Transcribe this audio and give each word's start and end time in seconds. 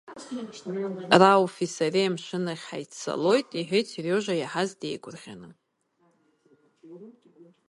Рауфи 1.21 1.67
сареи 1.75 2.09
амшын 2.09 2.45
ахь 2.53 2.65
ҳаиццалоит,— 2.69 3.47
иҳәеит 3.59 3.87
Сериожа 3.91 4.35
иаҳаз 4.37 4.69
деигәырӷьаны. 4.79 5.49